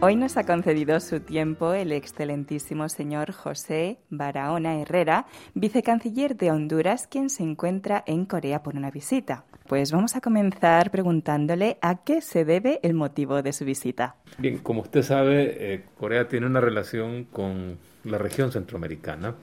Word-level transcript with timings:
Hoy 0.00 0.14
nos 0.14 0.36
ha 0.36 0.44
concedido 0.44 1.00
su 1.00 1.18
tiempo 1.18 1.74
el 1.74 1.90
excelentísimo 1.90 2.88
señor 2.88 3.32
José 3.32 3.98
Barahona 4.10 4.80
Herrera, 4.80 5.26
vicecanciller 5.54 6.36
de 6.36 6.52
Honduras, 6.52 7.08
quien 7.08 7.28
se 7.28 7.42
encuentra 7.42 8.04
en 8.06 8.24
Corea 8.24 8.62
por 8.62 8.76
una 8.76 8.92
visita. 8.92 9.44
Pues 9.66 9.90
vamos 9.90 10.14
a 10.14 10.20
comenzar 10.20 10.92
preguntándole 10.92 11.78
a 11.82 12.04
qué 12.04 12.20
se 12.20 12.44
debe 12.44 12.78
el 12.84 12.94
motivo 12.94 13.42
de 13.42 13.52
su 13.52 13.64
visita. 13.64 14.14
Bien, 14.38 14.58
como 14.58 14.82
usted 14.82 15.02
sabe, 15.02 15.74
eh, 15.74 15.84
Corea 15.98 16.28
tiene 16.28 16.46
una 16.46 16.60
relación 16.60 17.24
con 17.24 17.78
la 18.04 18.18
región 18.18 18.52
centroamericana. 18.52 19.34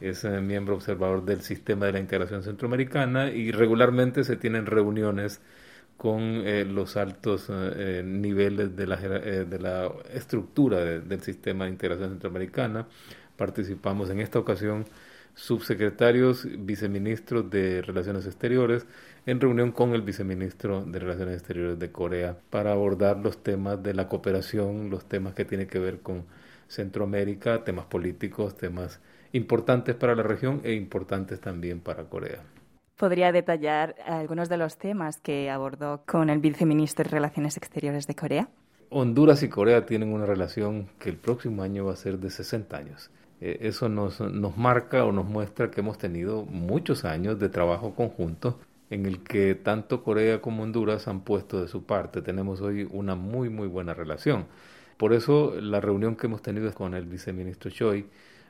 Es 0.00 0.24
eh, 0.24 0.40
miembro 0.40 0.74
observador 0.74 1.22
del 1.22 1.42
sistema 1.42 1.84
de 1.84 1.92
la 1.92 2.00
integración 2.00 2.42
centroamericana 2.42 3.28
y 3.30 3.52
regularmente 3.52 4.24
se 4.24 4.36
tienen 4.36 4.64
reuniones 4.64 5.42
con 5.96 6.20
eh, 6.20 6.64
los 6.64 6.96
altos 6.96 7.48
eh, 7.48 7.52
eh, 7.52 8.02
niveles 8.04 8.74
de 8.76 8.86
la, 8.86 8.96
de 8.96 9.58
la 9.58 9.92
estructura 10.12 10.80
del 10.80 11.20
sistema 11.20 11.64
de 11.64 11.70
integración 11.70 12.10
centroamericana. 12.10 12.88
Participamos 13.36 14.10
en 14.10 14.20
esta 14.20 14.38
ocasión 14.38 14.84
subsecretarios, 15.34 16.46
viceministros 16.58 17.48
de 17.50 17.82
Relaciones 17.82 18.26
Exteriores, 18.26 18.86
en 19.26 19.40
reunión 19.40 19.72
con 19.72 19.94
el 19.94 20.02
viceministro 20.02 20.84
de 20.84 20.98
Relaciones 20.98 21.36
Exteriores 21.36 21.78
de 21.78 21.92
Corea 21.92 22.36
para 22.50 22.72
abordar 22.72 23.18
los 23.18 23.42
temas 23.42 23.82
de 23.82 23.94
la 23.94 24.08
cooperación, 24.08 24.90
los 24.90 25.08
temas 25.08 25.34
que 25.34 25.44
tienen 25.44 25.68
que 25.68 25.78
ver 25.78 26.00
con 26.00 26.24
Centroamérica, 26.68 27.64
temas 27.64 27.86
políticos, 27.86 28.56
temas 28.56 29.00
importantes 29.32 29.94
para 29.94 30.14
la 30.14 30.22
región 30.22 30.60
e 30.64 30.72
importantes 30.74 31.40
también 31.40 31.80
para 31.80 32.04
Corea. 32.04 32.42
¿Podría 32.96 33.32
detallar 33.32 33.96
algunos 34.06 34.48
de 34.48 34.56
los 34.56 34.76
temas 34.78 35.18
que 35.18 35.50
abordó 35.50 36.02
con 36.06 36.30
el 36.30 36.38
viceministro 36.38 37.04
de 37.04 37.10
Relaciones 37.10 37.56
Exteriores 37.56 38.06
de 38.06 38.14
Corea? 38.14 38.48
Honduras 38.90 39.42
y 39.42 39.48
Corea 39.48 39.86
tienen 39.86 40.12
una 40.12 40.26
relación 40.26 40.88
que 40.98 41.08
el 41.08 41.16
próximo 41.16 41.62
año 41.62 41.86
va 41.86 41.94
a 41.94 41.96
ser 41.96 42.18
de 42.18 42.30
60 42.30 42.76
años. 42.76 43.10
Eh, 43.40 43.58
eso 43.62 43.88
nos, 43.88 44.20
nos 44.20 44.56
marca 44.56 45.04
o 45.04 45.12
nos 45.12 45.24
muestra 45.24 45.70
que 45.70 45.80
hemos 45.80 45.98
tenido 45.98 46.44
muchos 46.44 47.04
años 47.04 47.38
de 47.40 47.48
trabajo 47.48 47.94
conjunto 47.94 48.58
en 48.90 49.06
el 49.06 49.22
que 49.22 49.54
tanto 49.54 50.04
Corea 50.04 50.42
como 50.42 50.62
Honduras 50.62 51.08
han 51.08 51.22
puesto 51.22 51.62
de 51.62 51.68
su 51.68 51.84
parte. 51.84 52.20
Tenemos 52.20 52.60
hoy 52.60 52.86
una 52.92 53.14
muy, 53.14 53.48
muy 53.48 53.66
buena 53.66 53.94
relación. 53.94 54.46
Por 54.98 55.14
eso 55.14 55.54
la 55.60 55.80
reunión 55.80 56.14
que 56.14 56.26
hemos 56.26 56.42
tenido 56.42 56.72
con 56.74 56.94
el 56.94 57.06
viceministro 57.06 57.70
Choi 57.70 58.06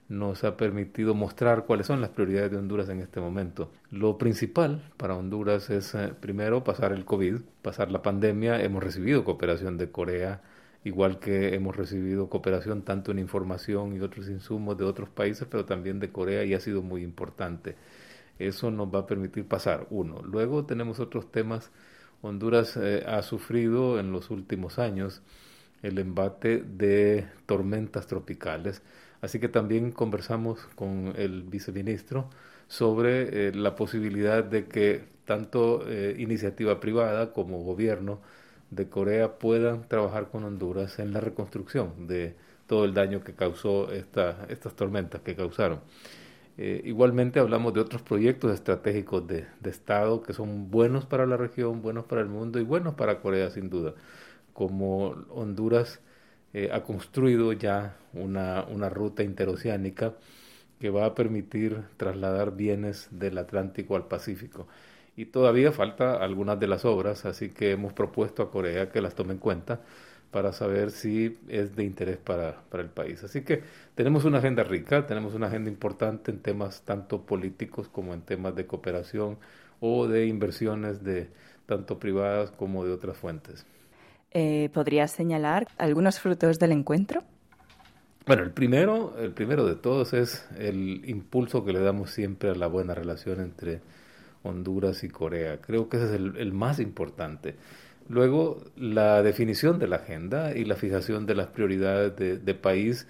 nos 0.08 0.44
ha 0.44 0.56
permitido 0.56 1.14
mostrar 1.14 1.64
cuáles 1.64 1.86
son 1.86 2.00
las 2.00 2.10
prioridades 2.10 2.50
de 2.50 2.58
Honduras 2.58 2.88
en 2.88 3.00
este 3.00 3.20
momento. 3.20 3.70
Lo 3.90 4.18
principal 4.18 4.82
para 4.96 5.16
Honduras 5.16 5.70
es, 5.70 5.94
eh, 5.94 6.12
primero, 6.20 6.64
pasar 6.64 6.92
el 6.92 7.04
COVID, 7.04 7.36
pasar 7.62 7.90
la 7.90 8.02
pandemia. 8.02 8.62
Hemos 8.62 8.82
recibido 8.82 9.24
cooperación 9.24 9.78
de 9.78 9.90
Corea, 9.90 10.42
igual 10.84 11.18
que 11.18 11.54
hemos 11.54 11.76
recibido 11.76 12.28
cooperación 12.28 12.82
tanto 12.82 13.10
en 13.12 13.18
información 13.20 13.96
y 13.96 14.00
otros 14.00 14.28
insumos 14.28 14.76
de 14.76 14.84
otros 14.84 15.08
países, 15.08 15.46
pero 15.50 15.64
también 15.64 16.00
de 16.00 16.12
Corea 16.12 16.44
y 16.44 16.54
ha 16.54 16.60
sido 16.60 16.82
muy 16.82 17.02
importante. 17.02 17.76
Eso 18.38 18.70
nos 18.70 18.92
va 18.94 19.00
a 19.00 19.06
permitir 19.06 19.46
pasar, 19.46 19.86
uno. 19.90 20.20
Luego 20.22 20.66
tenemos 20.66 21.00
otros 21.00 21.30
temas. 21.30 21.70
Honduras 22.22 22.76
eh, 22.76 23.04
ha 23.06 23.22
sufrido 23.22 23.98
en 23.98 24.12
los 24.12 24.30
últimos 24.30 24.78
años 24.78 25.22
el 25.82 25.98
embate 25.98 26.58
de 26.62 27.26
tormentas 27.46 28.06
tropicales 28.06 28.82
Así 29.22 29.38
que 29.38 29.48
también 29.48 29.92
conversamos 29.92 30.58
con 30.74 31.14
el 31.16 31.44
viceministro 31.44 32.28
sobre 32.66 33.48
eh, 33.48 33.54
la 33.54 33.76
posibilidad 33.76 34.42
de 34.42 34.66
que 34.66 35.04
tanto 35.24 35.84
eh, 35.88 36.16
iniciativa 36.18 36.80
privada 36.80 37.32
como 37.32 37.62
gobierno 37.62 38.20
de 38.70 38.88
Corea 38.88 39.38
puedan 39.38 39.88
trabajar 39.88 40.28
con 40.28 40.44
Honduras 40.44 40.98
en 40.98 41.12
la 41.12 41.20
reconstrucción 41.20 42.08
de 42.08 42.34
todo 42.66 42.84
el 42.84 42.94
daño 42.94 43.22
que 43.22 43.34
causó 43.34 43.92
esta, 43.92 44.46
estas 44.48 44.74
tormentas 44.74 45.20
que 45.20 45.36
causaron. 45.36 45.80
Eh, 46.58 46.82
igualmente 46.84 47.38
hablamos 47.38 47.74
de 47.74 47.80
otros 47.80 48.02
proyectos 48.02 48.52
estratégicos 48.52 49.26
de, 49.26 49.46
de, 49.60 49.70
Estado 49.70 50.22
que 50.22 50.32
son 50.32 50.70
buenos 50.70 51.06
para 51.06 51.26
la 51.26 51.36
región, 51.36 51.80
buenos 51.80 52.06
para 52.06 52.22
el 52.22 52.28
mundo 52.28 52.58
y 52.58 52.64
buenos 52.64 52.94
para 52.94 53.20
Corea 53.20 53.50
sin 53.50 53.70
duda, 53.70 53.94
como 54.52 55.10
Honduras 55.30 56.00
eh, 56.52 56.70
ha 56.72 56.82
construido 56.82 57.52
ya 57.52 57.96
una, 58.12 58.64
una 58.64 58.88
ruta 58.88 59.22
interoceánica 59.22 60.14
que 60.80 60.90
va 60.90 61.06
a 61.06 61.14
permitir 61.14 61.82
trasladar 61.96 62.56
bienes 62.56 63.08
del 63.10 63.38
Atlántico 63.38 63.96
al 63.96 64.08
Pacífico. 64.08 64.66
Y 65.16 65.26
todavía 65.26 65.72
falta 65.72 66.16
algunas 66.16 66.58
de 66.58 66.66
las 66.66 66.84
obras, 66.84 67.24
así 67.26 67.50
que 67.50 67.72
hemos 67.72 67.92
propuesto 67.92 68.42
a 68.42 68.50
Corea 68.50 68.90
que 68.90 69.00
las 69.02 69.14
tome 69.14 69.34
en 69.34 69.38
cuenta 69.38 69.80
para 70.32 70.52
saber 70.52 70.90
si 70.90 71.38
es 71.48 71.76
de 71.76 71.84
interés 71.84 72.16
para, 72.16 72.62
para 72.70 72.82
el 72.82 72.88
país. 72.90 73.22
Así 73.22 73.42
que 73.42 73.62
tenemos 73.94 74.24
una 74.24 74.38
agenda 74.38 74.64
rica, 74.64 75.06
tenemos 75.06 75.34
una 75.34 75.48
agenda 75.48 75.70
importante 75.70 76.30
en 76.30 76.40
temas 76.40 76.82
tanto 76.82 77.22
políticos 77.26 77.88
como 77.88 78.14
en 78.14 78.22
temas 78.22 78.56
de 78.56 78.66
cooperación 78.66 79.38
o 79.80 80.08
de 80.08 80.26
inversiones 80.26 81.04
de 81.04 81.28
tanto 81.66 81.98
privadas 81.98 82.50
como 82.50 82.84
de 82.84 82.92
otras 82.92 83.16
fuentes. 83.18 83.66
Eh, 84.34 84.70
¿Podrías 84.72 85.10
señalar 85.10 85.68
algunos 85.76 86.18
frutos 86.18 86.58
del 86.58 86.72
encuentro? 86.72 87.22
Bueno, 88.26 88.44
el 88.44 88.50
primero, 88.50 89.14
el 89.18 89.32
primero 89.32 89.66
de 89.66 89.74
todos 89.74 90.14
es 90.14 90.48
el 90.58 91.02
impulso 91.06 91.64
que 91.64 91.72
le 91.72 91.80
damos 91.80 92.10
siempre 92.12 92.50
a 92.50 92.54
la 92.54 92.66
buena 92.66 92.94
relación 92.94 93.40
entre 93.40 93.80
Honduras 94.42 95.04
y 95.04 95.08
Corea. 95.08 95.60
Creo 95.60 95.88
que 95.88 95.98
ese 95.98 96.06
es 96.06 96.12
el, 96.12 96.52
más 96.52 96.78
importante. 96.78 97.56
Luego, 98.08 98.64
la 98.76 99.22
definición 99.22 99.78
de 99.78 99.88
la 99.88 99.96
agenda 99.96 100.56
y 100.56 100.64
la 100.64 100.76
fijación 100.76 101.26
de 101.26 101.34
las 101.34 101.48
prioridades 101.48 102.16
de, 102.16 102.54
país 102.54 103.08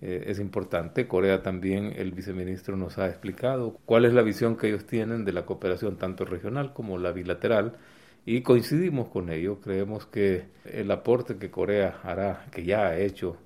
eh, 0.00 0.24
es 0.26 0.40
importante. 0.40 1.06
Corea 1.06 1.42
también, 1.42 1.92
el 1.96 2.12
viceministro 2.12 2.76
nos 2.76 2.98
ha 2.98 3.06
explicado 3.08 3.78
cuál 3.84 4.04
es 4.04 4.14
la 4.14 4.22
visión 4.22 4.56
que 4.56 4.68
ellos 4.68 4.86
tienen 4.86 5.24
de 5.24 5.32
la 5.32 5.46
cooperación 5.46 5.96
tanto 5.96 6.24
regional 6.24 6.72
como 6.72 6.98
la 6.98 7.12
bilateral 7.12 7.76
y 8.26 8.42
coincidimos 8.42 9.08
con 9.08 9.30
ello. 9.30 9.60
Creemos 9.60 10.06
que 10.06 10.46
el 10.64 10.90
aporte 10.90 11.38
que 11.38 11.50
Corea 11.50 12.00
hará, 12.02 12.46
que 12.52 12.64
ya 12.64 12.88
ha 12.88 12.98
hecho 12.98 13.38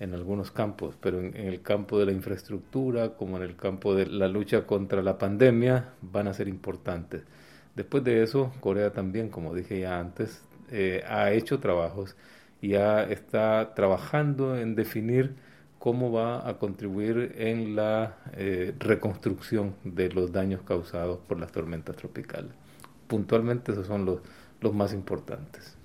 en 0.00 0.12
algunos 0.14 0.50
campos, 0.50 0.96
pero 1.00 1.20
en, 1.20 1.36
el 1.36 1.62
campo 1.62 1.98
de 1.98 2.06
la 2.06 2.12
infraestructura, 2.12 3.16
como 3.16 3.36
en 3.38 3.44
el 3.44 3.56
campo 3.56 3.94
de 3.94 4.06
la 4.06 4.28
lucha 4.28 4.66
contra 4.66 5.02
la 5.02 5.18
pandemia, 5.18 5.94
van 6.02 6.28
a 6.28 6.34
ser 6.34 6.48
importantes. 6.48 7.22
Después 7.76 8.04
de 8.04 8.22
eso, 8.22 8.52
Corea 8.60 8.92
también, 8.92 9.30
como 9.30 9.54
dije 9.54 9.80
ya 9.80 10.00
antes, 10.00 10.42
eh, 10.70 11.04
ha 11.08 11.32
hecho 11.32 11.60
trabajos 11.60 12.16
y 12.60 12.70
ya 12.70 13.04
está 13.04 13.74
trabajando 13.74 14.56
en 14.58 14.74
definir 14.74 15.36
cómo 15.78 16.12
va 16.12 16.48
a 16.48 16.58
contribuir 16.58 17.34
en 17.38 17.76
la 17.76 18.16
eh, 18.32 18.74
reconstrucción 18.78 19.76
de 19.84 20.10
los 20.10 20.32
daños 20.32 20.62
causados 20.62 21.18
por 21.28 21.38
las 21.38 21.52
tormentas 21.52 21.96
tropicales 21.96 22.63
puntualmente 23.14 23.70
esos 23.70 23.86
son 23.86 24.04
los, 24.04 24.18
los 24.60 24.74
más 24.74 24.92
importantes. 24.92 25.78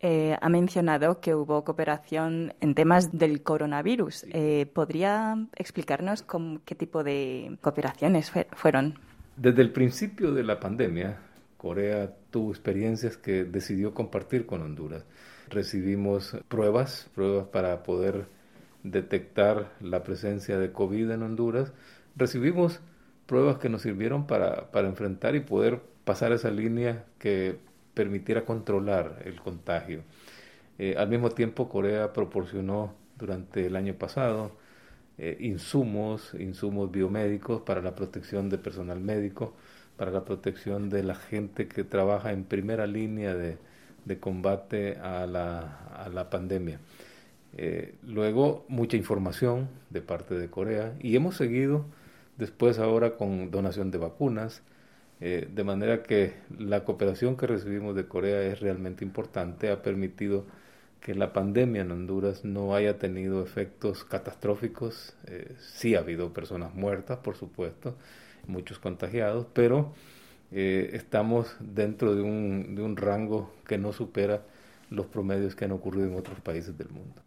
Eh, 0.00 0.36
ha 0.40 0.48
mencionado 0.48 1.20
que 1.20 1.34
hubo 1.34 1.64
cooperación 1.64 2.54
en 2.60 2.76
temas 2.76 3.18
del 3.18 3.42
coronavirus. 3.42 4.26
Eh, 4.30 4.70
¿Podría 4.72 5.36
explicarnos 5.56 6.24
qué 6.64 6.76
tipo 6.76 7.02
de 7.02 7.58
cooperaciones 7.60 8.30
fueron? 8.52 8.94
Desde 9.36 9.60
el 9.60 9.72
principio 9.72 10.32
de 10.32 10.44
la 10.44 10.60
pandemia, 10.60 11.18
Corea 11.56 12.14
tuvo 12.30 12.50
experiencias 12.50 13.16
que 13.16 13.42
decidió 13.42 13.92
compartir 13.92 14.46
con 14.46 14.62
Honduras. 14.62 15.04
Recibimos 15.48 16.36
pruebas, 16.46 17.10
pruebas 17.12 17.48
para 17.48 17.82
poder 17.82 18.26
detectar 18.84 19.72
la 19.80 20.04
presencia 20.04 20.60
de 20.60 20.70
COVID 20.70 21.10
en 21.10 21.24
Honduras. 21.24 21.72
Recibimos 22.14 22.80
pruebas 23.26 23.58
que 23.58 23.68
nos 23.68 23.82
sirvieron 23.82 24.28
para, 24.28 24.70
para 24.70 24.86
enfrentar 24.86 25.34
y 25.34 25.40
poder 25.40 25.80
pasar 26.08 26.32
esa 26.32 26.50
línea 26.50 27.04
que 27.18 27.58
permitiera 27.92 28.46
controlar 28.46 29.20
el 29.26 29.38
contagio. 29.42 30.04
Eh, 30.78 30.94
al 30.96 31.10
mismo 31.10 31.28
tiempo, 31.32 31.68
Corea 31.68 32.14
proporcionó 32.14 32.94
durante 33.18 33.66
el 33.66 33.76
año 33.76 33.92
pasado 33.92 34.52
eh, 35.18 35.36
insumos, 35.38 36.32
insumos 36.32 36.90
biomédicos 36.90 37.60
para 37.60 37.82
la 37.82 37.94
protección 37.94 38.48
de 38.48 38.56
personal 38.56 39.00
médico, 39.00 39.52
para 39.98 40.10
la 40.10 40.24
protección 40.24 40.88
de 40.88 41.02
la 41.02 41.14
gente 41.14 41.68
que 41.68 41.84
trabaja 41.84 42.32
en 42.32 42.44
primera 42.44 42.86
línea 42.86 43.34
de, 43.34 43.58
combate 44.18 44.96
a 44.96 45.26
la, 45.26 46.30
pandemia. 46.30 46.80
Eh, 47.58 47.96
luego, 48.02 48.64
mucha 48.68 48.96
información 48.96 49.68
de 49.90 50.00
parte 50.00 50.38
de 50.38 50.48
Corea 50.48 50.94
y 51.00 51.16
hemos 51.16 51.36
seguido 51.36 51.84
después 52.38 52.78
ahora 52.78 53.18
con 53.18 53.50
donación 53.50 53.90
de 53.90 53.98
vacunas, 53.98 54.62
eh, 55.20 55.48
de 55.52 55.64
manera 55.64 56.02
que 56.02 56.34
la 56.58 56.84
cooperación 56.84 57.36
que 57.36 57.46
recibimos 57.46 57.96
de 57.96 58.06
Corea 58.06 58.42
es 58.42 58.60
realmente 58.60 59.04
importante, 59.04 59.70
ha 59.70 59.82
permitido 59.82 60.46
que 61.00 61.14
la 61.14 61.32
pandemia 61.32 61.82
en 61.82 61.90
Honduras 61.90 62.44
no 62.44 62.74
haya 62.74 62.98
tenido 62.98 63.42
efectos 63.42 64.04
catastróficos. 64.04 65.16
Eh, 65.26 65.54
sí 65.58 65.94
ha 65.94 66.00
habido 66.00 66.32
personas 66.32 66.74
muertas, 66.74 67.18
por 67.18 67.36
supuesto, 67.36 67.96
muchos 68.46 68.78
contagiados, 68.78 69.46
pero 69.52 69.92
eh, 70.52 70.90
estamos 70.94 71.56
dentro 71.60 72.14
de 72.14 72.22
un, 72.22 72.74
de 72.74 72.82
un 72.82 72.96
rango 72.96 73.52
que 73.66 73.78
no 73.78 73.92
supera 73.92 74.42
los 74.90 75.06
promedios 75.06 75.54
que 75.54 75.64
han 75.66 75.72
ocurrido 75.72 76.06
en 76.06 76.16
otros 76.16 76.40
países 76.40 76.76
del 76.78 76.88
mundo. 76.90 77.22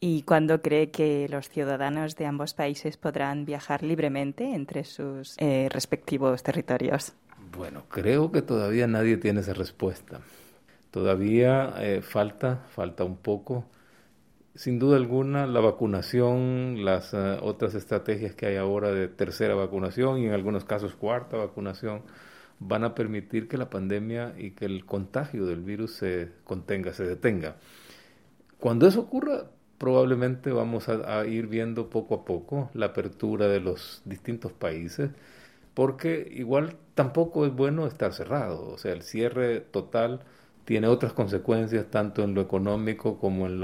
¿Y 0.00 0.22
cuándo 0.22 0.62
cree 0.62 0.90
que 0.90 1.28
los 1.28 1.48
ciudadanos 1.48 2.14
de 2.14 2.26
ambos 2.26 2.54
países 2.54 2.96
podrán 2.96 3.44
viajar 3.44 3.82
libremente 3.82 4.54
entre 4.54 4.84
sus 4.84 5.34
eh, 5.38 5.68
respectivos 5.72 6.42
territorios? 6.44 7.14
Bueno, 7.56 7.82
creo 7.88 8.30
que 8.30 8.42
todavía 8.42 8.86
nadie 8.86 9.16
tiene 9.16 9.40
esa 9.40 9.54
respuesta. 9.54 10.20
Todavía 10.92 11.74
eh, 11.80 12.00
falta, 12.00 12.64
falta 12.70 13.02
un 13.02 13.16
poco. 13.16 13.64
Sin 14.54 14.78
duda 14.78 14.96
alguna, 14.96 15.46
la 15.46 15.60
vacunación, 15.60 16.84
las 16.84 17.12
eh, 17.12 17.38
otras 17.42 17.74
estrategias 17.74 18.34
que 18.36 18.46
hay 18.46 18.56
ahora 18.56 18.92
de 18.92 19.08
tercera 19.08 19.54
vacunación 19.54 20.18
y 20.18 20.26
en 20.26 20.32
algunos 20.32 20.64
casos 20.64 20.94
cuarta 20.94 21.36
vacunación, 21.36 22.02
van 22.60 22.84
a 22.84 22.94
permitir 22.94 23.48
que 23.48 23.56
la 23.56 23.68
pandemia 23.68 24.34
y 24.38 24.52
que 24.52 24.64
el 24.64 24.84
contagio 24.84 25.44
del 25.44 25.60
virus 25.60 25.94
se 25.94 26.30
contenga, 26.44 26.92
se 26.92 27.04
detenga. 27.04 27.56
Cuando 28.58 28.88
eso 28.88 29.00
ocurra, 29.00 29.44
probablemente 29.78 30.50
vamos 30.52 30.88
a, 30.88 31.26
ir 31.26 31.46
viendo 31.46 31.90
poco 31.90 32.16
a 32.16 32.24
poco 32.24 32.70
la 32.74 32.86
apertura 32.86 33.48
de 33.48 33.60
los 33.60 34.02
distintos 34.04 34.52
países, 34.52 35.10
porque 35.74 36.28
igual 36.34 36.76
tampoco 36.94 37.46
es 37.46 37.54
bueno 37.54 37.86
estar 37.86 38.12
cerrado, 38.12 38.70
o 38.70 38.78
sea, 38.78 38.92
el 38.92 39.02
cierre 39.02 39.60
total 39.60 40.20
tiene 40.64 40.88
otras 40.88 41.14
consecuencias 41.14 41.86
tanto 41.90 42.22
en 42.22 42.34
lo 42.34 42.42
económico 42.42 43.18
como 43.18 43.46
en 43.46 43.60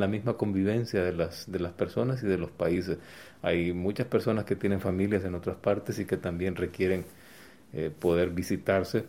la, 0.00 0.06
misma 0.06 0.34
convivencia 0.34 1.02
de 1.02 1.12
las, 1.12 1.50
de 1.50 1.58
las 1.58 1.72
personas 1.72 2.22
y 2.22 2.26
de 2.28 2.38
los 2.38 2.52
países. 2.52 2.98
Hay 3.42 3.72
muchas 3.72 4.06
personas 4.06 4.44
que 4.44 4.54
tienen 4.54 4.80
familias 4.80 5.24
en 5.24 5.34
otras 5.34 5.56
partes 5.56 5.98
y 5.98 6.04
que 6.06 6.16
también 6.16 6.54
requieren 6.54 7.04
eh, 7.72 7.90
poder 7.90 8.30
visitarse. 8.30 9.06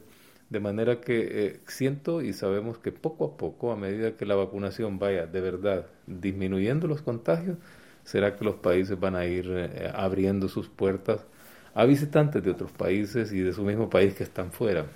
De 0.50 0.60
manera 0.60 1.02
que 1.02 1.48
eh, 1.48 1.60
siento 1.68 2.22
y 2.22 2.34
sabemos 2.34 2.78
que 2.78 2.92
poco 2.92 3.26
a 3.26 3.38
poco, 3.38 3.72
a 3.72 3.76
medida 3.76 4.16
que 4.16 4.26
la 4.26 4.36
vacunación 4.36 4.98
vaya 5.00 5.28
de 5.28 5.42
verdad 5.42 5.88
disminuyendo 6.06 6.88
los 6.88 7.02
contagios, 7.02 7.58
será 8.04 8.38
que 8.38 8.46
los 8.46 8.56
países 8.56 8.98
van 9.00 9.16
a 9.16 9.26
ir 9.26 9.46
eh, 9.50 9.92
abriendo 9.94 10.48
sus 10.48 10.70
puertas 10.70 11.26
a 11.74 11.86
visitantes 11.86 12.44
de 12.44 12.52
otros 12.52 12.72
países 12.72 13.32
y 13.34 13.40
de 13.42 13.54
su 13.54 13.64
mismo 13.64 13.90
país 13.90 14.16
que 14.16 14.24
están 14.24 14.52
fuera. 14.52 14.88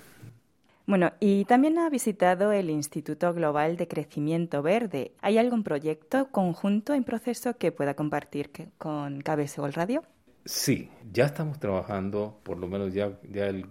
Bueno, 0.86 1.12
y 1.20 1.44
también 1.44 1.78
ha 1.78 1.88
visitado 1.90 2.52
el 2.52 2.68
Instituto 2.68 3.32
Global 3.32 3.76
de 3.76 3.86
Crecimiento 3.86 4.62
Verde. 4.62 5.12
¿Hay 5.20 5.38
algún 5.38 5.62
proyecto 5.62 6.28
conjunto 6.30 6.92
en 6.94 7.04
proceso 7.04 7.56
que 7.56 7.70
pueda 7.70 7.94
compartir 7.94 8.50
con 8.78 9.20
KBS 9.20 9.58
Radio? 9.74 10.02
Sí, 10.44 10.90
ya 11.12 11.26
estamos 11.26 11.60
trabajando, 11.60 12.40
por 12.42 12.58
lo 12.58 12.66
menos 12.66 12.92
ya, 12.92 13.12
ya 13.30 13.46
el, 13.46 13.64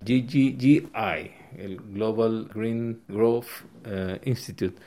GGGI, 0.00 0.90
el 1.56 1.76
Global 1.92 2.48
Green 2.54 3.02
Growth 3.08 3.46
eh, 3.84 4.20
Institute, 4.24 4.80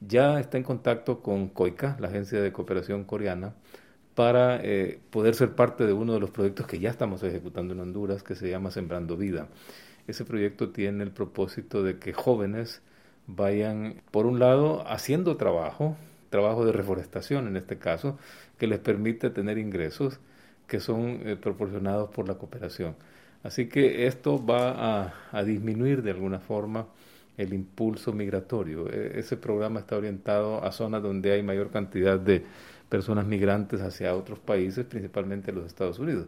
ya 0.00 0.38
está 0.38 0.58
en 0.58 0.62
contacto 0.64 1.20
con 1.20 1.48
COICA, 1.48 1.96
la 1.98 2.08
agencia 2.08 2.40
de 2.40 2.52
cooperación 2.52 3.04
coreana, 3.04 3.54
para 4.14 4.60
eh, 4.62 5.00
poder 5.10 5.34
ser 5.34 5.54
parte 5.56 5.84
de 5.86 5.92
uno 5.94 6.14
de 6.14 6.20
los 6.20 6.30
proyectos 6.30 6.66
que 6.66 6.78
ya 6.78 6.90
estamos 6.90 7.22
ejecutando 7.24 7.74
en 7.74 7.80
Honduras, 7.80 8.22
que 8.22 8.36
se 8.36 8.48
llama 8.50 8.70
Sembrando 8.70 9.16
Vida. 9.16 9.48
Ese 10.06 10.24
proyecto 10.24 10.70
tiene 10.70 11.02
el 11.04 11.10
propósito 11.12 11.82
de 11.82 11.98
que 11.98 12.12
jóvenes 12.12 12.82
vayan, 13.26 14.02
por 14.12 14.26
un 14.26 14.38
lado, 14.38 14.84
haciendo 14.88 15.36
trabajo, 15.36 15.96
trabajo 16.30 16.64
de 16.64 16.72
reforestación 16.72 17.48
en 17.48 17.56
este 17.56 17.78
caso, 17.78 18.18
que 18.58 18.66
les 18.68 18.78
permite 18.80 19.30
tener 19.30 19.58
ingresos 19.58 20.20
que 20.66 20.80
son 20.80 21.20
eh, 21.24 21.36
proporcionados 21.36 22.10
por 22.10 22.28
la 22.28 22.34
cooperación. 22.34 22.94
Así 23.42 23.68
que 23.68 24.06
esto 24.06 24.44
va 24.44 25.12
a, 25.32 25.42
disminuir 25.44 26.02
de 26.02 26.12
alguna 26.12 26.38
forma 26.38 26.86
el 27.36 27.52
impulso 27.54 28.12
migratorio. 28.12 28.88
E, 28.88 29.18
ese 29.18 29.36
programa 29.36 29.80
está 29.80 29.96
orientado 29.96 30.64
a 30.64 30.70
zonas 30.72 31.02
donde 31.02 31.32
hay 31.32 31.42
mayor 31.42 31.70
cantidad 31.70 32.18
de 32.18 32.44
personas 32.88 33.26
migrantes 33.26 33.80
hacia 33.80 34.14
otros 34.14 34.38
países, 34.38 34.84
principalmente 34.86 35.52
los 35.52 35.66
Estados 35.66 35.98
Unidos. 35.98 36.26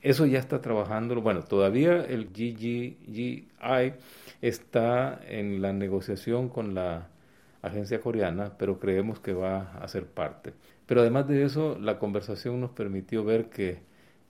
Eso 0.00 0.26
ya 0.26 0.38
está 0.38 0.60
trabajando, 0.60 1.20
bueno, 1.20 1.42
todavía 1.42 2.04
el 2.04 2.28
GGGI 2.28 3.48
está 4.40 5.20
en 5.28 5.60
la 5.60 5.72
negociación 5.72 6.48
con 6.48 6.74
la 6.74 7.08
agencia 7.62 8.00
coreana, 8.00 8.52
pero 8.56 8.78
creemos 8.78 9.18
que 9.20 9.32
va 9.32 9.72
a 9.72 9.88
ser 9.88 10.06
parte. 10.06 10.52
Pero 10.88 11.02
además 11.02 11.28
de 11.28 11.44
eso, 11.44 11.78
la 11.78 11.98
conversación 11.98 12.62
nos 12.62 12.70
permitió 12.70 13.22
ver 13.22 13.50
que 13.50 13.80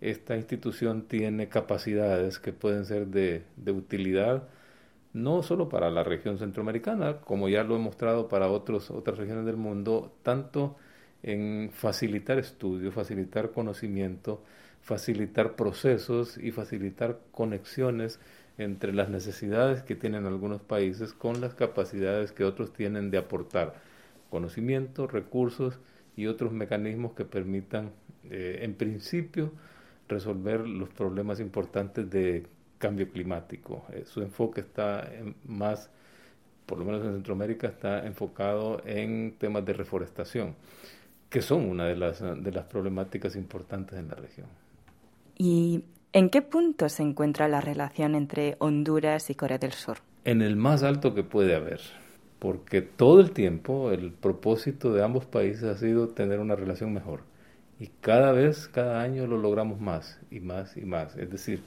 esta 0.00 0.36
institución 0.36 1.02
tiene 1.06 1.48
capacidades 1.48 2.40
que 2.40 2.52
pueden 2.52 2.84
ser 2.84 3.06
de, 3.06 3.44
utilidad 3.70 4.48
no 5.12 5.44
solo 5.44 5.68
para 5.68 5.88
la 5.88 6.02
región 6.02 6.38
centroamericana, 6.38 7.20
como 7.20 7.48
ya 7.48 7.62
lo 7.62 7.76
he 7.76 7.78
mostrado 7.78 8.28
para 8.28 8.48
otros, 8.48 8.90
otras 8.90 9.18
regiones 9.18 9.46
del 9.46 9.56
mundo, 9.56 10.12
tanto 10.24 10.76
en 11.22 11.70
facilitar 11.72 12.40
estudios, 12.40 12.92
facilitar 12.92 13.52
conocimiento, 13.52 14.42
facilitar 14.82 15.54
procesos 15.54 16.38
y 16.38 16.50
facilitar 16.50 17.20
conexiones 17.30 18.18
entre 18.58 18.92
las 18.92 19.10
necesidades 19.10 19.84
que 19.84 19.94
tienen 19.94 20.26
algunos 20.26 20.60
países 20.60 21.12
con 21.12 21.40
las 21.40 21.54
capacidades 21.54 22.32
que 22.32 22.42
otros 22.42 22.72
tienen 22.72 23.12
de 23.12 23.18
aportar 23.18 23.76
conocimiento, 24.28 25.06
recursos 25.06 25.78
y 26.18 26.26
otros 26.26 26.52
mecanismos 26.52 27.12
que 27.12 27.24
permitan, 27.24 27.92
eh, 28.28 28.58
en 28.62 28.74
principio, 28.74 29.52
resolver 30.08 30.66
los 30.66 30.88
problemas 30.88 31.38
importantes 31.38 32.10
de 32.10 32.44
cambio 32.78 33.08
climático. 33.08 33.84
Eh, 33.92 34.02
su 34.04 34.20
enfoque 34.20 34.62
está 34.62 35.08
más, 35.46 35.90
por 36.66 36.76
lo 36.76 36.84
menos 36.84 37.04
en 37.04 37.12
Centroamérica, 37.12 37.68
está 37.68 38.04
enfocado 38.04 38.82
en 38.84 39.36
temas 39.38 39.64
de 39.64 39.74
reforestación, 39.74 40.56
que 41.30 41.40
son 41.40 41.70
una 41.70 41.86
de 41.86 41.94
las, 41.94 42.20
de 42.20 42.50
las 42.50 42.64
problemáticas 42.64 43.36
importantes 43.36 43.96
en 43.96 44.08
la 44.08 44.16
región. 44.16 44.48
¿Y 45.36 45.84
en 46.12 46.30
qué 46.30 46.42
punto 46.42 46.88
se 46.88 47.04
encuentra 47.04 47.46
la 47.46 47.60
relación 47.60 48.16
entre 48.16 48.56
Honduras 48.58 49.30
y 49.30 49.36
Corea 49.36 49.58
del 49.58 49.72
Sur? 49.72 49.98
En 50.24 50.42
el 50.42 50.56
más 50.56 50.82
alto 50.82 51.14
que 51.14 51.22
puede 51.22 51.54
haber, 51.54 51.80
porque 52.38 52.82
todo 52.82 53.20
el 53.20 53.32
tiempo 53.32 53.90
el 53.90 54.12
propósito 54.12 54.92
de 54.92 55.02
ambos 55.02 55.24
países 55.26 55.64
ha 55.64 55.76
sido 55.76 56.08
tener 56.08 56.40
una 56.40 56.56
relación 56.56 56.92
mejor. 56.92 57.20
Y 57.80 57.88
cada 58.00 58.32
vez, 58.32 58.68
cada 58.68 59.02
año 59.02 59.26
lo 59.26 59.38
logramos 59.38 59.80
más 59.80 60.18
y 60.30 60.40
más 60.40 60.76
y 60.76 60.82
más. 60.82 61.16
Es 61.16 61.30
decir, 61.30 61.62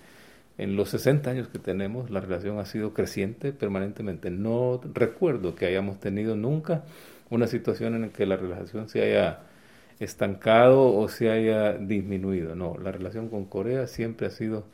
en 0.58 0.76
los 0.76 0.90
60 0.90 1.30
años 1.30 1.48
que 1.48 1.60
tenemos, 1.60 2.10
la 2.12 2.20
relación 2.20 2.60
ha 2.60 2.66
sido 2.66 2.94
creciente 2.94 3.54
permanentemente. 3.54 4.30
No 4.30 4.82
recuerdo 4.94 5.56
que 5.56 5.66
hayamos 5.66 6.00
tenido 6.00 6.36
nunca 6.36 6.84
una 7.30 7.48
situación 7.48 7.96
en 7.96 8.02
la 8.02 8.10
que 8.10 8.26
la 8.26 8.38
relación 8.38 8.90
se 8.90 9.02
haya 9.02 9.40
estancado 10.00 10.94
o 10.94 11.08
se 11.08 11.30
haya 11.30 11.74
disminuido. 11.74 12.56
No, 12.56 12.78
la 12.78 12.92
relación 12.92 13.30
con 13.30 13.46
Corea 13.46 13.88
siempre 13.88 14.28
ha 14.28 14.32
sido 14.32 14.66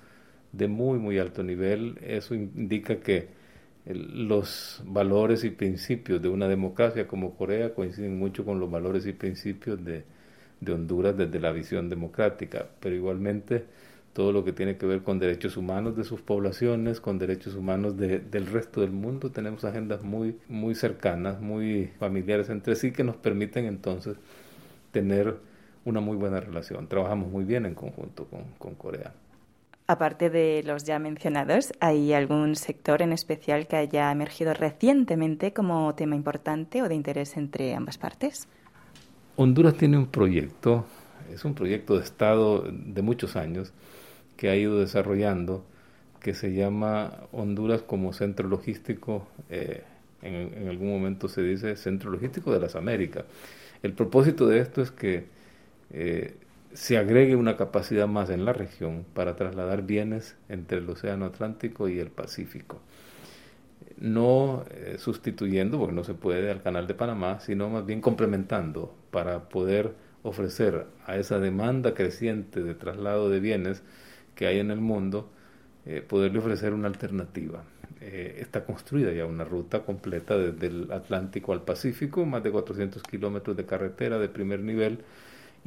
de 0.54 0.68
muy, 0.68 1.00
muy 1.00 1.20
alto 1.20 1.44
nivel. 1.44 2.00
Eso 2.02 2.34
indica 2.34 2.98
que 2.98 3.28
los 3.94 4.82
valores 4.86 5.44
y 5.44 5.50
principios 5.50 6.22
de 6.22 6.30
una 6.30 6.48
democracia 6.48 7.08
como 7.08 7.36
Corea 7.36 7.74
coinciden 7.74 8.18
mucho 8.18 8.46
con 8.46 8.60
los 8.60 8.70
valores 8.70 9.06
y 9.06 9.14
principios 9.14 9.84
de, 9.84 10.04
de 10.62 10.72
Honduras 10.74 11.18
desde 11.18 11.40
la 11.40 11.52
visión 11.52 11.90
democrática, 11.90 12.68
pero 12.80 12.96
igualmente 12.96 13.66
todo 14.18 14.32
lo 14.32 14.44
que 14.44 14.52
tiene 14.52 14.78
que 14.78 14.88
ver 14.88 15.04
con 15.04 15.20
derechos 15.20 15.58
humanos 15.58 15.96
de 15.96 16.04
sus 16.04 16.22
poblaciones, 16.22 17.00
con 17.00 17.20
derechos 17.20 17.54
humanos 17.54 17.98
del 17.98 18.48
resto 18.48 18.82
del 18.82 18.90
mundo, 18.90 19.30
tenemos 19.30 19.64
agendas 19.64 20.02
muy, 20.02 20.38
muy 20.48 20.74
cercanas, 20.74 21.40
muy 21.40 21.92
familiares 22.00 22.50
entre 22.50 22.76
sí 22.76 22.92
que 22.92 23.04
nos 23.04 23.16
permiten 23.16 23.66
entonces 23.66 24.18
tener 24.92 25.38
una 25.86 26.00
muy 26.00 26.18
buena 26.18 26.40
relación. 26.40 26.88
Trabajamos 26.88 27.30
muy 27.30 27.44
bien 27.44 27.68
en 27.68 27.76
conjunto 27.76 28.28
con, 28.58 28.74
Corea. 28.74 29.14
Aparte 29.90 30.30
de 30.30 30.64
los 30.66 30.84
ya 30.84 31.00
mencionados, 31.00 31.72
¿hay 31.80 32.12
algún 32.12 32.58
sector 32.58 33.02
en 33.02 33.14
especial 33.14 33.68
que 33.68 33.78
haya 33.78 34.12
emergido 34.12 34.54
recientemente 34.54 35.54
como 35.54 35.96
tema 35.96 36.18
importante 36.18 36.82
o 36.82 36.90
de 36.90 36.96
interés 36.96 37.38
entre 37.38 37.74
ambas 37.74 37.98
partes? 37.98 38.50
Honduras 39.38 39.76
tiene 39.76 39.98
un 39.98 40.08
proyecto, 40.08 40.86
es 41.34 41.46
un 41.46 41.54
proyecto 41.54 41.98
de 41.98 42.04
Estado 42.04 42.66
de 42.70 43.02
muchos 43.02 43.38
años 43.38 43.72
que 44.36 44.50
ha 44.50 44.58
ido 44.58 44.78
desarrollando, 44.78 45.64
que 46.20 46.34
se 46.34 46.54
llama 46.54 47.14
Honduras 47.32 47.82
como 47.82 48.12
Centro 48.12 48.50
Logístico, 48.50 49.26
eh, 49.50 49.84
en, 50.22 50.54
en, 50.54 50.68
algún 50.68 50.90
momento 50.90 51.30
se 51.30 51.42
dice 51.42 51.78
Centro 51.78 52.12
Logístico 52.12 52.52
de 52.52 52.60
las 52.60 52.76
Américas. 52.76 53.24
El 53.82 53.94
propósito 53.94 54.48
de 54.48 54.60
esto 54.60 54.82
es 54.82 54.92
que 54.92 55.28
eh, 55.92 56.36
se 56.74 56.98
agregue 56.98 57.36
una 57.36 57.58
capacidad 57.58 58.08
más 58.08 58.30
en 58.30 58.46
la 58.46 58.54
región 58.54 59.06
para 59.14 59.36
trasladar 59.36 59.84
bienes 59.84 60.36
entre 60.50 60.80
el 60.80 60.90
Océano 60.90 61.26
Atlántico 61.26 61.90
y 61.90 62.00
el 62.00 62.10
Pacífico. 62.10 62.82
No 63.98 64.64
eh, 64.70 64.98
sustituyendo, 65.00 65.80
porque 65.80 65.96
no 65.96 66.04
se 66.04 66.14
puede, 66.14 66.52
al 66.52 66.62
Canal 66.62 66.88
de 66.88 66.94
Panamá, 66.94 67.40
sino 67.40 67.70
más 67.70 67.86
bien 67.86 68.02
complementando 68.02 68.96
para 69.12 69.50
poder 69.50 69.96
ofrecer 70.24 70.86
a 71.06 71.18
esa 71.18 71.40
demanda 71.40 71.94
creciente 71.94 72.62
de 72.62 72.76
traslado 72.76 73.30
de 73.30 73.40
bienes 73.40 73.84
que 74.36 74.48
hay 74.48 74.60
en 74.60 74.72
el 74.72 74.80
mundo 74.80 75.30
eh, 75.86 76.02
poderle 76.02 76.40
ofrecer 76.40 76.74
una 76.74 76.88
alternativa. 76.88 77.64
Eh, 78.02 78.38
está 78.40 78.66
construida 78.66 79.12
ya 79.14 79.26
una 79.26 79.44
ruta 79.46 79.84
completa 79.84 80.38
desde 80.38 80.68
el 80.68 80.92
Atlántico 80.92 81.54
al 81.54 81.64
Pacífico, 81.64 82.26
más 82.26 82.44
de 82.44 82.52
400 82.52 83.02
kilómetros 83.04 83.58
de 83.58 83.66
carretera 83.66 84.20
de 84.20 84.30
primer 84.30 84.60
nivel 84.60 85.00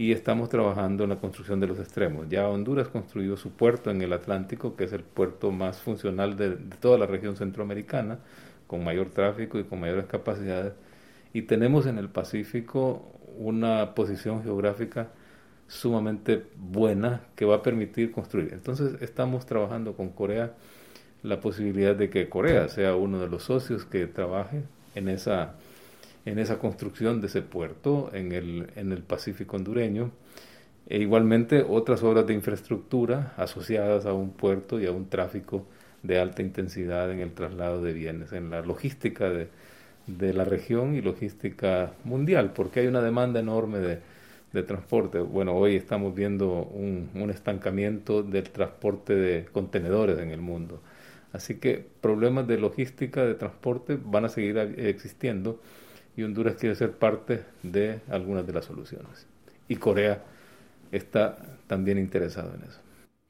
y 0.00 0.12
estamos 0.12 0.49
trabajando 0.49 1.04
en 1.04 1.11
la 1.11 1.16
construcción 1.16 1.61
de 1.61 1.66
los 1.66 1.78
extremos. 1.78 2.26
Ya 2.30 2.49
Honduras 2.49 2.88
construyó 2.88 3.37
su 3.37 3.50
puerto 3.50 3.90
en 3.90 4.00
el 4.00 4.14
Atlántico, 4.14 4.75
que 4.75 4.85
es 4.85 4.95
el 4.95 5.02
puerto 5.02 5.50
más 5.52 5.83
funcional 5.83 6.38
de, 6.38 6.52
toda 6.80 6.97
la 6.97 7.04
región 7.04 7.37
centroamericana, 7.37 8.19
con 8.66 8.83
mayor 8.83 9.11
tráfico 9.11 9.59
y 9.59 9.64
con 9.64 9.78
mayores 9.78 10.07
capacidades. 10.07 10.73
Y 11.35 11.42
tenemos 11.42 11.85
en 11.85 11.99
el 11.99 12.09
Pacífico 12.09 13.12
una 13.37 13.95
posición 13.95 14.42
geográfica 14.42 15.11
sumamente 15.69 16.47
buena 16.57 17.21
que 17.37 17.45
va 17.45 17.57
a 17.57 17.62
permitir 17.62 18.11
construir. 18.11 18.54
Entonces 18.54 19.02
estamos 19.02 19.45
trabajando 19.45 19.92
con 19.92 20.09
Corea 20.09 20.54
la 21.23 21.40
posibilidad 21.40 21.95
de 21.95 22.09
que 22.09 22.30
Corea 22.30 22.69
sea 22.69 22.97
uno 22.97 23.21
de 23.21 23.28
los 23.28 23.42
socios 23.42 23.85
que 23.85 24.07
trabaje 24.07 24.62
en 24.95 25.11
esa, 25.11 25.57
en 26.24 26.38
esa 26.38 26.58
construcción 26.58 27.20
de 27.20 27.28
ese 27.28 27.42
puerto 27.42 28.10
en 28.12 28.32
el, 28.32 28.70
en 28.76 28.92
el 28.92 29.02
Pacífico 29.02 29.56
hondureño. 29.56 30.10
E 30.88 30.98
igualmente 30.98 31.64
otras 31.66 32.02
obras 32.02 32.26
de 32.26 32.34
infraestructura 32.34 33.34
asociadas 33.36 34.06
a 34.06 34.12
un 34.12 34.30
puerto 34.30 34.80
y 34.80 34.86
a 34.86 34.92
un 34.92 35.08
tráfico 35.08 35.66
de 36.02 36.18
alta 36.18 36.42
intensidad 36.42 37.10
en 37.12 37.20
el 37.20 37.32
traslado 37.32 37.82
de 37.82 37.92
bienes, 37.92 38.32
en 38.32 38.50
la 38.50 38.62
logística 38.62 39.30
de, 39.30 39.48
de 40.06 40.32
la 40.32 40.44
región 40.44 40.94
y 40.94 41.00
logística 41.02 41.92
mundial, 42.04 42.52
porque 42.52 42.80
hay 42.80 42.86
una 42.86 43.02
demanda 43.02 43.40
enorme 43.40 43.78
de, 43.78 44.00
de 44.52 44.62
transporte. 44.62 45.20
Bueno, 45.20 45.54
hoy 45.54 45.76
estamos 45.76 46.14
viendo 46.14 46.64
un, 46.64 47.10
un, 47.14 47.30
estancamiento 47.30 48.22
del 48.22 48.50
transporte 48.50 49.14
de 49.14 49.44
contenedores 49.46 50.18
en 50.18 50.30
el 50.30 50.40
mundo. 50.40 50.80
Así 51.32 51.56
que 51.56 51.84
problemas 52.00 52.48
de 52.48 52.58
logística, 52.58 53.24
de 53.24 53.34
transporte 53.34 53.98
van 54.02 54.24
a 54.24 54.28
seguir 54.28 54.58
existiendo 54.58 55.60
y 56.17 56.23
Honduras 56.23 56.57
quiere 56.57 56.75
ser 56.75 56.93
parte 56.93 57.45
de 57.62 58.00
algunas 58.09 58.47
de 58.47 58.52
las 58.52 58.64
soluciones. 58.64 59.26
Y 59.69 59.76
Corea 59.76 60.23
está 60.93 61.37
también 61.67 61.99
interesado 61.99 62.55
en 62.55 62.62
eso. 62.62 62.81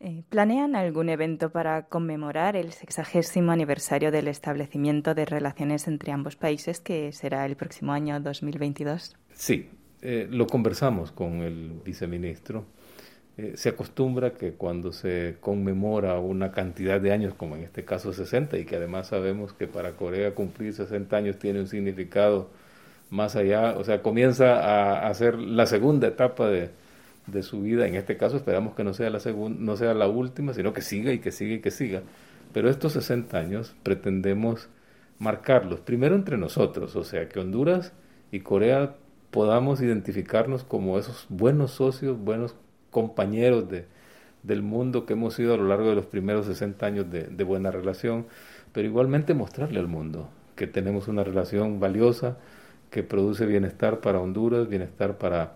Eh, 0.02 0.22
¿Planean 0.30 0.76
algún 0.76 1.10
evento 1.10 1.50
para 1.50 1.82
conmemorar 1.82 2.56
el 2.56 2.72
sexagésimo 2.72 3.52
aniversario 3.52 4.10
del 4.10 4.28
establecimiento 4.28 5.14
de 5.14 5.26
relaciones 5.26 5.86
entre 5.88 6.12
ambos 6.12 6.36
países, 6.36 6.80
que 6.80 7.12
será 7.12 7.44
el 7.44 7.56
próximo 7.56 7.92
año 7.92 8.18
2022? 8.18 9.16
Sí, 9.34 9.68
eh, 10.00 10.26
lo 10.30 10.46
conversamos 10.46 11.12
con 11.12 11.42
el 11.42 11.82
viceministro 11.84 12.64
eh, 13.40 13.56
se 13.56 13.70
acostumbra 13.70 14.34
que 14.34 14.52
cuando 14.52 14.92
se 14.92 15.36
conmemora 15.40 16.18
una 16.18 16.52
cantidad 16.52 17.00
de 17.00 17.10
años, 17.10 17.32
como 17.32 17.56
en 17.56 17.62
este 17.62 17.86
caso 17.86 18.12
60, 18.12 18.58
y 18.58 18.66
que 18.66 18.76
además 18.76 19.06
sabemos 19.06 19.54
que 19.54 19.66
para 19.66 19.92
Corea 19.92 20.34
cumplir 20.34 20.74
60 20.74 21.16
años 21.16 21.38
tiene 21.38 21.60
un 21.60 21.66
significado 21.66 22.50
más 23.10 23.36
allá, 23.36 23.76
o 23.76 23.84
sea, 23.84 24.02
comienza 24.02 25.06
a, 25.08 25.14
ser 25.14 25.38
la 25.38 25.66
segunda 25.66 26.08
etapa 26.08 26.48
de, 26.48 26.70
de, 27.26 27.42
su 27.42 27.62
vida, 27.62 27.86
en 27.86 27.96
este 27.96 28.16
caso 28.16 28.36
esperamos 28.36 28.74
que 28.74 28.84
no 28.84 28.94
sea, 28.94 29.10
la 29.10 29.20
no 29.34 29.76
sea 29.76 29.94
la 29.94 30.08
última, 30.08 30.54
sino 30.54 30.72
que 30.72 30.82
siga 30.82 31.12
y 31.12 31.18
que 31.18 31.32
siga 31.32 31.54
y 31.54 31.60
que 31.60 31.70
siga. 31.70 32.02
Pero 32.52 32.70
estos 32.70 32.92
60 32.94 33.36
años 33.38 33.74
pretendemos 33.82 34.68
marcarlos, 35.18 35.80
primero 35.80 36.14
entre 36.14 36.38
nosotros, 36.38 36.96
o 36.96 37.04
sea, 37.04 37.28
que 37.28 37.40
Honduras 37.40 37.92
y 38.32 38.40
Corea 38.40 38.96
podamos 39.30 39.80
identificarnos 39.80 40.64
como 40.64 40.98
esos 40.98 41.26
buenos 41.28 41.72
socios, 41.72 42.18
buenos 42.18 42.54
compañeros 42.90 43.68
de, 43.68 43.86
del 44.42 44.62
mundo 44.62 45.06
que 45.06 45.12
hemos 45.14 45.34
sido 45.34 45.54
a 45.54 45.56
lo 45.56 45.66
largo 45.66 45.88
de 45.88 45.94
los 45.94 46.06
primeros 46.06 46.46
60 46.46 46.86
años 46.86 47.10
de, 47.10 47.24
de 47.24 47.44
buena 47.44 47.70
relación, 47.70 48.26
pero 48.72 48.86
igualmente 48.86 49.34
mostrarle 49.34 49.80
al 49.80 49.88
mundo 49.88 50.30
que 50.56 50.66
tenemos 50.66 51.08
una 51.08 51.24
relación 51.24 51.80
valiosa, 51.80 52.36
que 52.90 53.02
produce 53.02 53.46
bienestar 53.46 54.00
para 54.00 54.20
Honduras, 54.20 54.68
bienestar 54.68 55.16
para, 55.16 55.54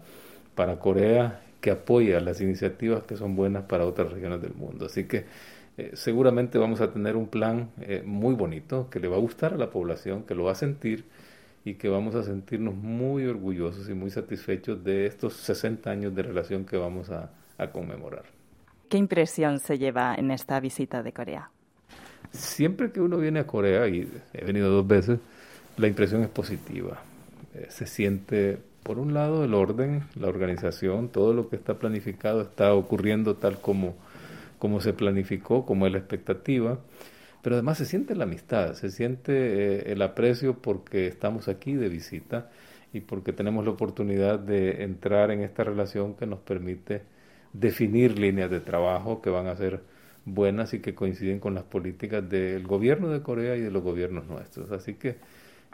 para 0.54 0.78
Corea, 0.78 1.40
que 1.60 1.70
apoya 1.70 2.20
las 2.20 2.40
iniciativas 2.40 3.04
que 3.04 3.16
son 3.16 3.34
buenas 3.34 3.64
para 3.64 3.86
otras 3.86 4.12
regiones 4.12 4.40
del 4.40 4.54
mundo. 4.54 4.86
Así 4.86 5.04
que 5.04 5.24
eh, 5.76 5.90
seguramente 5.94 6.58
vamos 6.58 6.80
a 6.80 6.92
tener 6.92 7.16
un 7.16 7.26
plan 7.26 7.70
eh, 7.80 8.02
muy 8.04 8.34
bonito 8.34 8.88
que 8.90 9.00
le 9.00 9.08
va 9.08 9.16
a 9.16 9.20
gustar 9.20 9.54
a 9.54 9.56
la 9.56 9.70
población, 9.70 10.22
que 10.22 10.34
lo 10.34 10.44
va 10.44 10.52
a 10.52 10.56
sentir 10.56 11.04
y 11.64 11.74
que 11.74 11.88
vamos 11.88 12.14
a 12.14 12.22
sentirnos 12.22 12.74
muy 12.74 13.26
orgullosos 13.26 13.88
y 13.88 13.94
muy 13.94 14.10
satisfechos 14.10 14.84
de 14.84 15.06
estos 15.06 15.34
60 15.34 15.90
años 15.90 16.14
de 16.14 16.22
relación 16.22 16.64
que 16.64 16.76
vamos 16.76 17.10
a, 17.10 17.30
a 17.58 17.70
conmemorar. 17.70 18.24
¿Qué 18.88 18.98
impresión 18.98 19.58
se 19.58 19.78
lleva 19.78 20.14
en 20.14 20.30
esta 20.30 20.60
visita 20.60 21.02
de 21.02 21.12
Corea? 21.12 21.50
Siempre 22.30 22.92
que 22.92 23.00
uno 23.00 23.16
viene 23.16 23.40
a 23.40 23.46
Corea, 23.46 23.88
y 23.88 24.08
he 24.32 24.44
venido 24.44 24.68
dos 24.70 24.86
veces, 24.86 25.18
la 25.76 25.88
impresión 25.88 26.22
es 26.22 26.28
positiva. 26.28 27.00
Eh, 27.54 27.66
se 27.70 27.87
siente, 27.87 28.58
por 28.82 28.99
un 28.99 29.14
lado, 29.14 29.44
el 29.44 29.54
orden, 29.54 30.04
la 30.14 30.28
organización, 30.28 31.08
todo 31.08 31.32
lo 31.32 31.49
que 31.49 31.56
está 31.56 31.78
planificado 31.78 32.42
está 32.42 32.75
ocurriendo 32.75 33.37
tal 33.37 33.61
como, 33.61 33.94
como 34.58 34.80
se 34.80 34.92
planificó, 34.92 35.64
como 35.66 35.87
es 35.87 35.92
la 35.92 35.99
expectativa 35.99 36.78
pero 37.44 37.56
además 37.56 37.76
se 37.76 37.84
siente 37.84 38.14
la 38.14 38.25
amistad, 38.25 38.73
se 38.73 38.90
siente 38.90 39.32
eh, 39.34 39.92
el 39.92 40.00
aprecio 40.00 40.62
porque 40.62 41.06
estamos 41.06 41.46
aquí 41.46 41.75
de 41.75 41.90
visita 41.90 42.50
y 42.90 43.00
porque 43.00 43.34
tenemos 43.34 43.66
la 43.66 43.73
oportunidad 43.73 44.38
de 44.38 44.82
entrar 44.82 45.30
en 45.30 45.42
esta 45.42 45.62
relación 45.62 46.14
que 46.14 46.25
nos 46.25 46.38
permite 46.38 47.02
definir 47.52 48.18
líneas 48.18 48.50
de 48.50 48.61
trabajo 48.61 49.20
que 49.20 49.28
van 49.28 49.46
a 49.49 49.56
ser 49.56 49.82
buenas 50.25 50.73
y 50.73 50.80
que 50.80 50.94
coinciden 50.94 51.38
con 51.38 51.54
las 51.54 51.64
políticas 51.64 52.26
del 52.26 52.66
gobierno 52.66 53.08
de 53.11 53.20
Corea 53.20 53.56
y 53.56 53.61
de 53.61 53.70
los 53.70 53.82
gobiernos 53.82 54.26
nuestros. 54.26 54.70
Así 54.70 54.94
que 54.94 55.16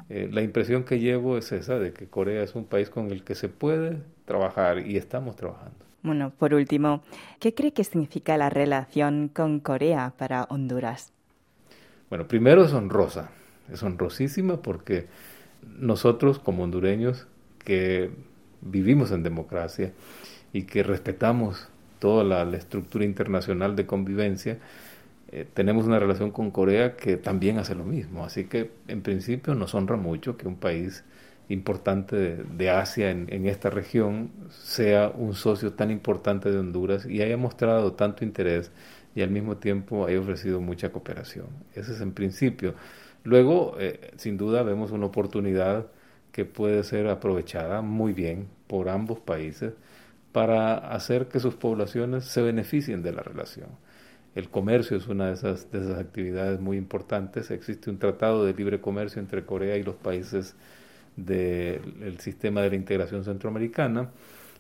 eh, 0.09 0.29
la 0.33 0.43
impresión 0.43 0.85
que 0.85 0.99
llevo 0.99 1.39
es 1.39 1.53
esa, 1.53 1.79
de 1.79 1.93
que 1.93 2.07
Corea 2.07 2.43
es 2.43 2.55
un 2.55 2.65
país 2.65 2.91
con 2.91 3.11
el 3.11 3.23
que 3.23 3.35
se 3.35 3.49
puede 3.49 3.99
trabajar 4.25 4.87
y 4.87 4.97
estamos 4.97 5.37
trabajando. 5.37 5.77
Bueno, 6.03 6.33
por 6.37 6.55
último, 6.55 7.03
¿qué 7.39 7.55
cree 7.55 7.73
que 7.73 7.85
significa 7.85 8.37
la 8.39 8.49
relación 8.49 9.29
con 9.29 9.61
Corea 9.61 10.15
para 10.17 10.45
Honduras? 10.45 11.13
Bueno, 12.09 12.27
primero 12.27 12.65
es 12.65 12.73
honrosa, 12.73 13.31
es 13.71 13.83
honrosísima 13.83 14.63
porque 14.63 15.07
nosotros 15.79 16.39
como 16.39 16.65
hondureños 16.65 17.27
que 17.59 18.11
vivimos 18.63 19.13
en 19.13 19.23
democracia 19.23 19.93
y 20.53 20.63
que 20.63 20.83
respetamos 20.83 21.69
toda 21.99 22.25
la, 22.25 22.57
estructura 22.57 23.05
internacional 23.05 23.77
de 23.77 23.87
convivencia, 23.87 24.59
eh, 25.33 25.47
tenemos 25.53 25.87
una 25.87 25.99
relación 25.99 26.31
con 26.31 26.51
Corea 26.51 26.97
que 26.97 27.17
también 27.17 27.59
hace 27.59 27.75
lo 27.75 27.85
mismo. 27.85 28.25
Así 28.25 28.45
que 28.45 28.71
en 28.89 29.03
principio 29.03 29.55
nos 29.55 29.75
honra 29.75 29.97
mucho 29.97 30.37
que 30.37 30.49
un 30.49 30.57
país 30.57 31.05
importante 31.49 32.17
de, 32.37 32.71
Asia 32.71 33.11
en, 33.11 33.27
en, 33.33 33.47
esta 33.47 33.71
región 33.71 34.31
sea 34.51 35.09
un 35.09 35.35
socio 35.35 35.73
tan 35.73 35.91
importante 35.91 36.51
de 36.51 36.59
Honduras 36.59 37.07
y 37.07 37.23
haya 37.23 37.37
mostrado 37.37 37.93
tanto 37.95 38.25
interés 38.25 38.71
y 39.15 39.23
al 39.23 39.31
mismo 39.31 39.57
tiempo 39.57 40.07
haya 40.07 40.21
ofrecido 40.21 40.61
mucha 40.61 40.91
cooperación. 40.93 41.47
Ese 41.75 41.93
es 41.93 42.01
en 42.01 42.13
principio. 42.13 42.75
Luego, 43.25 43.77
eh, 43.79 44.13
sin 44.17 44.37
duda, 44.37 44.63
vemos 44.63 44.93
una 44.93 45.07
oportunidad 45.07 45.87
que 46.33 46.45
puede 46.45 46.85
ser 46.85 47.09
aprovechada 47.09 47.83
muy 47.83 48.13
bien 48.13 48.49
por 48.67 48.89
ambos 48.89 49.21
países 49.21 49.75
para 50.33 50.77
hacer 50.77 51.29
que 51.29 51.41
sus 51.41 51.55
poblaciones 51.55 52.25
se 52.25 52.43
beneficien 52.43 53.03
de 53.03 53.13
la 53.13 53.23
relación. 53.23 53.69
El 54.35 54.49
comercio 54.49 54.97
es 54.97 55.09
una 55.09 55.29
de 55.29 55.35
esas, 55.35 55.71
de 55.73 55.81
esas 55.81 55.99
actividades 55.99 56.61
muy 56.61 56.77
importantes. 56.77 57.51
Existe 57.51 57.91
un 57.91 57.99
tratado 57.99 58.45
de 58.45 58.55
libre 58.55 58.81
comercio 58.81 59.21
entre 59.21 59.45
Corea 59.45 59.77
y 59.77 59.83
los 59.83 59.97
países 59.97 60.55
del 61.17 62.19
sistema 62.21 62.63
de 62.63 62.71
la 62.71 62.77
integración 62.77 63.25
centroamericana 63.25 64.11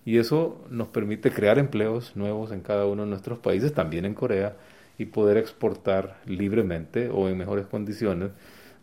y 0.05 0.19
eso 0.19 0.65
nos 0.71 0.89
permite 0.89 1.31
crear 1.31 1.59
empleos 1.59 2.17
nuevos 2.17 2.53
en 2.53 2.61
cada 2.61 2.87
uno 2.87 3.03
de 3.03 3.09
nuestros 3.09 3.39
países, 3.39 3.75
también 3.75 4.05
en 4.05 4.15
Corea, 4.15 4.57
y 4.99 5.07
poder 5.07 5.37
exportar 5.37 6.21
libremente 6.27 7.09
o 7.11 7.29
en 7.29 7.39
mejores 7.39 7.67
condiciones, 7.67 8.31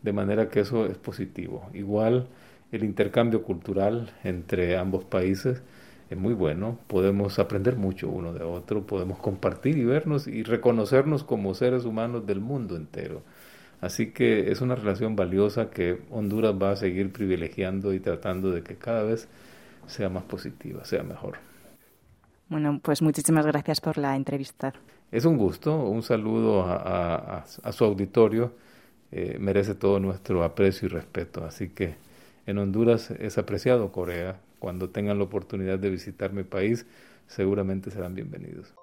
de 0.02 0.14
manera 0.14 0.50
que 0.50 0.62
eso 0.62 0.86
es 0.86 0.98
positivo. 0.98 1.70
Igual 1.74 2.28
el 2.72 2.84
intercambio 2.84 3.44
cultural 3.44 4.12
entre 4.24 4.78
ambos 4.78 5.04
países 5.06 5.62
es 6.10 6.18
muy 6.18 6.34
bueno, 6.34 6.80
podemos 6.88 7.38
aprender 7.40 7.76
mucho 7.76 8.10
uno 8.10 8.34
de 8.34 8.44
otro, 8.44 8.86
podemos 8.86 9.20
compartir 9.20 9.78
y 9.78 9.84
vernos 9.84 10.28
y 10.28 10.44
reconocernos 10.44 11.24
como 11.24 11.54
seres 11.54 11.86
humanos 11.86 12.26
del 12.26 12.40
mundo 12.40 12.76
entero. 12.76 13.22
Así 13.82 14.12
que 14.12 14.52
es 14.52 14.62
una 14.62 14.76
relación 14.76 15.16
valiosa 15.16 15.70
que 15.70 16.02
Honduras 16.10 16.56
va 16.62 16.72
a 16.72 16.76
seguir 16.76 17.12
privilegiando 17.12 17.94
y 17.94 18.00
tratando 18.00 18.52
de 18.52 18.64
que 18.64 18.76
cada 18.76 19.04
vez 19.04 19.28
sea 19.86 20.10
más 20.10 20.24
positiva, 20.24 20.84
sea 20.86 21.04
mejor. 21.04 21.38
Bueno, 22.50 22.80
pues 22.82 23.02
muchísimas 23.02 23.46
gracias 23.46 23.82
por 23.82 23.98
la 23.98 24.16
entrevista. 24.16 24.74
Es 25.12 25.26
un 25.26 25.38
gusto, 25.38 25.76
un 25.76 26.02
saludo 26.04 26.66
a, 26.68 27.46
su 27.72 27.84
auditorio, 27.84 28.54
eh, 29.12 29.38
merece 29.40 29.76
todo 29.76 30.00
nuestro 30.00 30.44
aprecio 30.44 30.88
y 30.88 30.90
respeto. 30.90 31.46
Así 31.46 31.70
que 31.70 31.96
en 32.46 32.58
Honduras 32.58 33.12
es 33.12 33.38
apreciado 33.38 33.92
Corea. 33.92 34.40
Cuando 34.60 34.90
tengan 34.90 35.18
la 35.18 35.26
oportunidad 35.26 35.80
de 35.80 35.90
visitar 35.90 36.34
mi 36.34 36.44
país, 36.44 36.86
seguramente 37.28 37.92
serán 37.92 38.16
bienvenidos. 38.16 38.74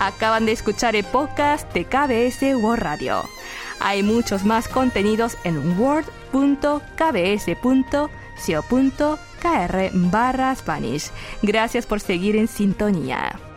Acaban 0.00 0.46
de 0.46 0.52
escuchar 0.52 0.94
el 0.94 1.04
podcast 1.04 1.70
de 1.74 1.84
KBS 1.84 2.54
World 2.62 2.82
Radio. 2.82 3.24
Hay 3.80 4.02
muchos 4.02 4.44
más 4.44 4.68
contenidos 4.68 5.36
en 5.44 5.78
word.kbs.co.kr 5.78 6.70
barra 10.10 10.54
Spanish. 10.54 11.10
Gracias 11.42 11.86
por 11.86 12.00
seguir 12.00 12.36
en 12.36 12.48
sintonía. 12.48 13.47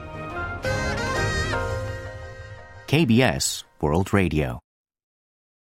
KBS 2.92 3.64
World 3.80 4.12
Radio. 4.12 4.60